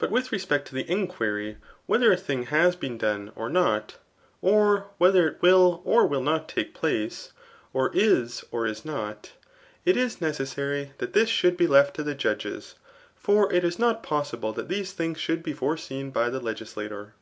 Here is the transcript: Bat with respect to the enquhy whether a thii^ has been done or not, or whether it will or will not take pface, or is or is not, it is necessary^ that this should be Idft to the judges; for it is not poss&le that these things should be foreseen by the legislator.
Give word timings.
Bat 0.00 0.10
with 0.10 0.32
respect 0.32 0.66
to 0.66 0.74
the 0.74 0.84
enquhy 0.90 1.54
whether 1.86 2.10
a 2.10 2.16
thii^ 2.16 2.46
has 2.46 2.74
been 2.74 2.98
done 2.98 3.30
or 3.36 3.48
not, 3.48 3.98
or 4.42 4.88
whether 4.98 5.28
it 5.28 5.40
will 5.42 5.80
or 5.84 6.08
will 6.08 6.24
not 6.24 6.48
take 6.48 6.74
pface, 6.76 7.30
or 7.72 7.92
is 7.94 8.44
or 8.50 8.66
is 8.66 8.84
not, 8.84 9.30
it 9.84 9.96
is 9.96 10.16
necessary^ 10.16 10.90
that 10.98 11.12
this 11.12 11.28
should 11.28 11.56
be 11.56 11.68
Idft 11.68 11.92
to 11.92 12.02
the 12.02 12.16
judges; 12.16 12.74
for 13.14 13.52
it 13.52 13.62
is 13.62 13.78
not 13.78 14.02
poss&le 14.02 14.52
that 14.54 14.66
these 14.68 14.90
things 14.90 15.20
should 15.20 15.44
be 15.44 15.52
foreseen 15.52 16.10
by 16.10 16.28
the 16.30 16.40
legislator. 16.40 17.14